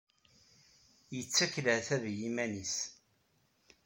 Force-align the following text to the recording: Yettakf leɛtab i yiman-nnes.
Yettakf 1.15 1.53
leɛtab 1.65 2.03
i 2.11 2.13
yiman-nnes. 2.19 2.75